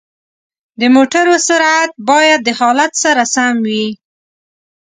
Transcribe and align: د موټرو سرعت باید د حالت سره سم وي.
د 0.79 0.81
موټرو 0.95 1.35
سرعت 1.47 1.91
باید 2.09 2.39
د 2.43 2.49
حالت 2.59 2.91
سره 3.03 3.23
سم 3.33 3.55
وي. 3.67 3.87